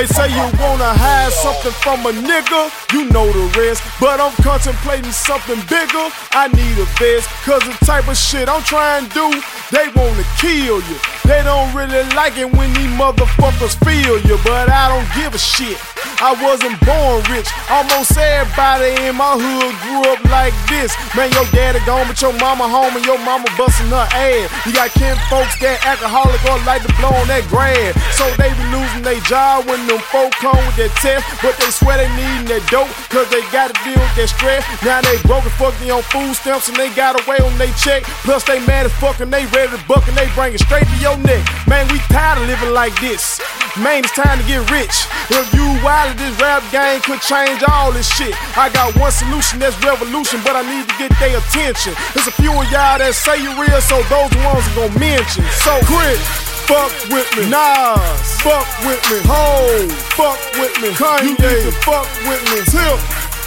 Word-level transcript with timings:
They 0.00 0.06
say 0.06 0.28
you 0.30 0.48
wanna 0.56 0.96
hide 0.96 1.30
something 1.30 1.76
from 1.84 2.00
a 2.06 2.12
nigga, 2.24 2.72
you 2.90 3.04
know 3.12 3.28
the 3.30 3.44
rest. 3.60 3.82
But 4.00 4.18
I'm 4.18 4.32
contemplating 4.40 5.12
something 5.12 5.60
bigger. 5.68 6.08
I 6.32 6.48
need 6.56 6.72
a 6.80 6.88
vest, 6.96 7.28
cause 7.44 7.60
the 7.68 7.76
type 7.84 8.08
of 8.08 8.16
shit 8.16 8.48
I'm 8.48 8.62
trying 8.62 9.04
to 9.04 9.12
do, 9.12 9.28
they 9.68 9.92
wanna 9.92 10.24
kill 10.40 10.80
you. 10.88 10.96
They 11.28 11.44
don't 11.44 11.68
really 11.76 12.02
like 12.16 12.38
it 12.38 12.50
when 12.50 12.72
these 12.72 12.88
motherfuckers 12.96 13.76
feel 13.84 14.16
you, 14.24 14.40
but 14.42 14.72
I 14.72 14.88
don't 14.88 15.04
give 15.12 15.34
a 15.34 15.38
shit. 15.38 15.76
I 16.20 16.36
wasn't 16.36 16.76
born 16.84 17.24
rich. 17.32 17.48
Almost 17.72 18.12
everybody 18.12 18.92
in 19.08 19.16
my 19.16 19.40
hood 19.40 19.72
grew 19.80 20.04
up 20.12 20.20
like 20.28 20.52
this. 20.68 20.92
Man, 21.16 21.32
your 21.32 21.48
daddy 21.48 21.80
gone, 21.88 22.04
but 22.04 22.20
your 22.20 22.36
mama 22.36 22.68
home 22.68 22.92
and 22.92 23.04
your 23.08 23.16
mama 23.24 23.48
busting 23.56 23.88
her 23.88 24.04
ass. 24.12 24.52
You 24.68 24.76
got 24.76 24.92
kin 24.92 25.16
folks 25.32 25.56
that 25.64 25.80
alcoholic 25.88 26.44
or 26.44 26.60
like 26.68 26.84
to 26.84 26.92
blow 27.00 27.08
on 27.08 27.24
that 27.32 27.48
grass. 27.48 27.96
So 28.20 28.28
they 28.36 28.52
be 28.52 28.64
losing 28.68 29.00
their 29.00 29.20
job 29.24 29.64
when 29.64 29.80
them 29.88 30.04
folk 30.12 30.36
come 30.36 30.60
with 30.68 30.76
that 30.76 30.92
test. 31.00 31.24
But 31.40 31.56
they 31.56 31.72
swear 31.72 31.96
they 31.96 32.10
needin' 32.12 32.52
that 32.52 32.68
dope, 32.68 32.92
cause 33.08 33.24
they 33.32 33.40
gotta 33.48 33.72
deal 33.80 33.96
with 33.96 34.14
that 34.20 34.28
stress. 34.28 34.60
Now 34.84 35.00
they 35.00 35.16
broke 35.24 35.48
and 35.48 35.56
fucking 35.56 35.88
on 35.88 36.04
food 36.12 36.36
stamps 36.36 36.68
and 36.68 36.76
they 36.76 36.92
got 36.92 37.16
away 37.16 37.40
on 37.40 37.56
they 37.56 37.72
check. 37.80 38.04
Plus 38.28 38.44
they 38.44 38.60
mad 38.68 38.84
as 38.84 38.92
fuck 39.00 39.24
and 39.24 39.32
they 39.32 39.48
ready 39.56 39.72
to 39.72 39.80
buck 39.88 40.04
and 40.04 40.16
they 40.20 40.28
bring 40.36 40.52
it 40.52 40.60
straight 40.60 40.84
to 40.84 40.98
your 41.00 41.16
neck. 41.24 41.40
Man, 41.64 41.88
we 41.88 41.96
tired 42.12 42.36
of 42.36 42.44
living 42.44 42.76
like 42.76 42.92
this. 43.00 43.40
Man, 43.78 44.02
it's 44.02 44.10
time 44.18 44.34
to 44.34 44.46
get 44.50 44.66
rich. 44.66 45.06
If 45.30 45.46
you 45.54 45.62
wild, 45.78 46.18
this 46.18 46.34
rap 46.42 46.66
game 46.74 46.98
could 47.06 47.22
change 47.22 47.62
all 47.70 47.94
this 47.94 48.10
shit. 48.10 48.34
I 48.58 48.66
got 48.66 48.98
one 48.98 49.14
solution, 49.14 49.62
that's 49.62 49.78
revolution, 49.86 50.42
but 50.42 50.58
I 50.58 50.66
need 50.66 50.90
to 50.90 50.94
get 50.98 51.14
their 51.22 51.38
attention. 51.38 51.94
There's 52.10 52.26
a 52.26 52.34
few 52.34 52.50
of 52.50 52.66
y'all 52.74 52.98
that 52.98 53.14
say 53.14 53.38
you 53.38 53.54
real, 53.54 53.78
so 53.78 54.02
those 54.10 54.34
ones 54.42 54.66
are 54.74 54.74
gonna 54.74 54.98
mention. 54.98 55.46
So, 55.62 55.78
Crit, 55.86 56.18
fuck 56.66 56.90
with 57.14 57.30
me. 57.38 57.46
Nas, 57.46 58.26
fuck 58.42 58.66
with 58.82 58.98
me. 59.06 59.22
Ho, 59.30 59.86
fuck 60.18 60.40
with 60.58 60.74
me. 60.82 60.90
Kanye, 60.98 61.30
you 61.30 61.34
need 61.38 61.62
to 61.70 61.74
fuck 61.86 62.10
with 62.26 62.42
me. 62.50 62.66
Tip, 62.74 62.98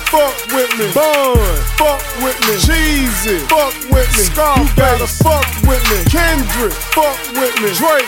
fuck 0.07 0.35
with 0.55 0.71
me. 0.79 0.87
Bun, 0.95 1.35
fuck 1.75 1.99
with 2.23 2.39
me. 2.47 2.55
Jeezy, 2.63 3.43
fuck 3.51 3.75
with 3.91 4.07
me. 4.15 4.23
Scarface, 4.31 4.71
you 4.71 4.79
gotta 4.79 5.09
fuck 5.19 5.47
with 5.67 5.83
me. 5.91 5.99
Kendrick, 6.07 6.71
fuck 6.95 7.19
with 7.35 7.55
me. 7.59 7.75
Drake, 7.75 8.07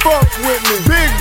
fuck 0.00 0.24
with 0.40 0.62
me. 0.72 0.76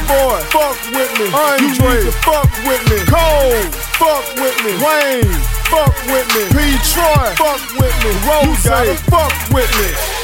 Boy, 0.10 0.42
fuck 0.50 0.76
with 0.90 1.12
me. 1.20 1.30
Andre, 1.30 1.62
you 1.62 1.70
need 1.70 2.06
to 2.06 2.12
fuck 2.26 2.50
with 2.66 2.82
me. 2.90 2.98
Cole, 3.06 3.62
fuck 4.02 4.26
with 4.42 4.58
me. 4.66 4.74
Wayne, 4.82 5.38
fuck 5.70 5.94
with 6.10 6.26
me. 6.34 6.50
P. 6.50 6.58
Troy, 6.90 7.30
fuck 7.38 7.62
with 7.78 7.94
me. 8.04 8.10
Rose, 8.26 8.98
fuck 9.06 9.54
with 9.54 9.70
me. 9.78 10.19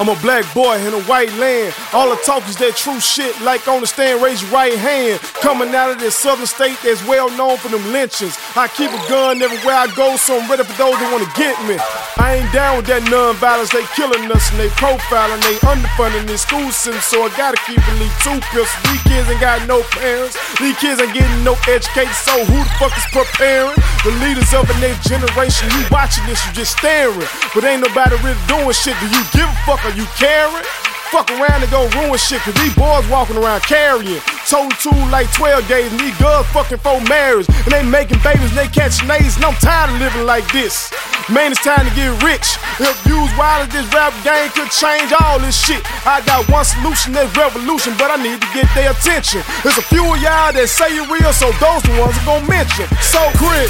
I'm 0.00 0.08
a 0.08 0.18
black 0.26 0.42
boy 0.52 0.74
in 0.82 0.90
a 0.90 1.02
white 1.06 1.30
land. 1.38 1.72
All 1.94 2.10
the 2.10 2.18
talk 2.26 2.42
is 2.50 2.58
that 2.58 2.74
true 2.74 2.98
shit. 2.98 3.30
Like 3.46 3.68
on 3.70 3.78
the 3.78 3.86
stand, 3.86 4.18
raise 4.18 4.42
your 4.42 4.50
right 4.50 4.74
hand. 4.74 5.22
Coming 5.38 5.70
out 5.70 5.94
of 5.94 6.02
this 6.02 6.18
southern 6.18 6.50
state 6.50 6.74
that's 6.82 6.98
well 7.06 7.30
known 7.38 7.62
for 7.62 7.70
them 7.70 7.86
lynchings. 7.94 8.34
I 8.58 8.66
keep 8.66 8.90
a 8.90 8.98
gun 9.06 9.38
everywhere 9.38 9.78
I 9.78 9.86
go, 9.94 10.18
so 10.18 10.34
I'm 10.34 10.50
ready 10.50 10.66
for 10.66 10.74
those 10.74 10.98
that 10.98 11.06
wanna 11.14 11.30
get 11.38 11.54
me. 11.70 11.78
I 12.18 12.42
ain't 12.42 12.50
down 12.50 12.82
with 12.82 12.90
that 12.90 13.06
non-violence. 13.06 13.70
They 13.70 13.86
killing 13.94 14.26
us 14.34 14.50
and 14.50 14.58
they 14.58 14.66
profiling. 14.74 15.38
They 15.46 15.62
underfunding 15.62 16.26
this 16.26 16.42
school 16.42 16.74
system, 16.74 16.98
so 16.98 17.22
I 17.22 17.30
gotta 17.38 17.58
keep 17.62 17.78
at 17.78 17.96
least 18.02 18.18
two 18.26 18.42
pistols. 18.50 18.74
These 18.90 19.02
kids 19.06 19.30
ain't 19.30 19.38
got 19.38 19.62
no 19.70 19.86
parents. 19.94 20.34
These 20.58 20.74
kids 20.82 20.98
ain't 20.98 21.14
getting 21.14 21.46
no 21.46 21.54
education, 21.70 22.18
so 22.18 22.34
who 22.50 22.58
the 22.58 22.74
fuck 22.82 22.94
is 22.98 23.06
preparing? 23.14 23.78
The 24.02 24.10
leaders 24.26 24.50
of 24.58 24.66
the 24.66 24.74
next 24.82 25.06
generation, 25.06 25.70
you 25.70 25.86
watching 25.94 26.26
this, 26.26 26.42
you 26.42 26.50
just 26.50 26.74
staring. 26.74 27.30
But 27.54 27.62
ain't 27.62 27.86
nobody 27.86 28.18
really 28.26 28.42
doing 28.50 28.74
shit. 28.74 28.98
Do 28.98 29.06
you 29.06 29.22
give 29.30 29.46
a 29.46 29.58
fuck? 29.62 29.83
Are 29.84 29.92
you 29.92 30.08
caring? 30.16 30.64
Fuck 31.12 31.30
around 31.36 31.62
and 31.62 31.70
go 31.70 31.84
ruin 32.00 32.16
shit, 32.16 32.40
cause 32.40 32.54
these 32.54 32.74
boys 32.74 33.06
walking 33.12 33.36
around 33.36 33.60
carrying. 33.68 34.18
Total 34.48 34.72
two 34.80 34.96
like 35.12 35.30
12 35.36 35.68
gauge, 35.68 35.92
and 35.92 36.00
these 36.00 36.16
girls 36.16 36.46
fucking 36.56 36.78
for 36.78 36.98
marriage. 37.04 37.46
And 37.48 37.70
they 37.70 37.84
making 37.84 38.18
babies 38.24 38.48
and 38.48 38.58
they 38.58 38.68
catching 38.72 39.10
A's, 39.12 39.36
and 39.36 39.44
I'm 39.44 39.54
tired 39.60 39.92
of 39.92 40.00
living 40.00 40.24
like 40.24 40.50
this. 40.56 40.90
Man, 41.28 41.52
it's 41.52 41.62
time 41.62 41.84
to 41.84 41.94
get 41.94 42.10
rich. 42.24 42.56
If 42.80 42.96
used 43.04 43.36
wild 43.36 43.70
this 43.70 43.84
rap 43.92 44.16
game 44.24 44.48
could 44.56 44.72
change 44.72 45.12
all 45.20 45.38
this 45.38 45.54
shit. 45.54 45.84
I 46.08 46.24
got 46.24 46.48
one 46.48 46.64
solution, 46.64 47.12
that's 47.12 47.36
revolution, 47.36 47.92
but 48.00 48.10
I 48.10 48.16
need 48.16 48.40
to 48.40 48.48
get 48.56 48.66
their 48.74 48.90
attention. 48.90 49.44
There's 49.62 49.76
a 49.76 49.84
few 49.84 50.00
of 50.00 50.16
y'all 50.24 50.48
that 50.48 50.66
say 50.66 50.96
you 50.96 51.04
real, 51.12 51.32
so 51.36 51.52
those 51.60 51.84
the 51.84 51.92
ones 52.00 52.16
I'm 52.24 52.40
gonna 52.40 52.48
mention. 52.48 52.88
So 53.04 53.20
Crit, 53.36 53.68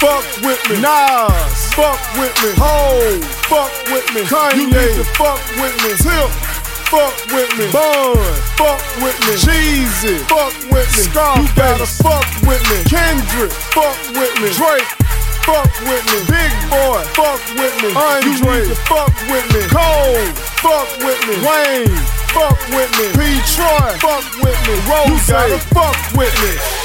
fuck 0.00 0.24
with 0.42 0.60
me. 0.70 0.80
Nas, 0.80 1.74
fuck 1.74 2.00
with 2.18 2.34
me. 2.42 2.50
Ho, 2.58 3.20
fuck 3.50 3.72
with 3.92 4.06
me. 4.14 4.22
Kanye, 4.26 4.56
you 4.56 4.66
need 4.66 4.94
to 4.98 5.04
fuck 5.14 5.40
with 5.60 5.74
me. 5.84 5.92
Tip, 6.00 6.30
fuck 6.90 7.14
with 7.30 7.50
me. 7.58 7.66
Bun, 7.70 8.16
fuck 8.58 8.82
with 9.02 9.18
me. 9.26 9.34
Jeezy, 9.38 10.18
fuck 10.26 10.54
with 10.70 10.88
me. 10.96 11.04
Scarface, 11.10 11.48
you 11.48 11.56
gotta 11.56 11.86
fuck 11.86 12.26
with 12.46 12.62
me. 12.70 12.78
Kendrick, 12.88 13.52
fuck 13.74 13.96
with 14.16 14.34
me. 14.40 14.48
Drake, 14.56 14.88
fuck 15.46 15.70
with 15.86 16.04
me. 16.10 16.18
Big 16.30 16.52
Boi, 16.70 17.02
fuck 17.14 17.42
with 17.58 17.74
me. 17.82 17.90
Andre, 17.94 18.30
you 18.30 18.34
need 18.40 18.68
to 18.72 18.78
fuck 18.88 19.14
with 19.30 19.46
me. 19.54 19.62
Cole, 19.70 20.26
fuck 20.62 20.88
with 21.04 21.20
me. 21.28 21.34
Wayne, 21.44 21.94
fuck 22.34 22.58
with 22.74 22.90
me. 22.98 23.06
P. 23.14 23.20
Troy, 23.54 23.90
fuck 24.02 24.24
with 24.42 24.58
me. 24.66 24.74
Rose, 24.90 25.28
you 25.28 25.34
gotta 25.34 25.58
fuck 25.70 25.96
with 26.16 26.34
me. 26.42 26.83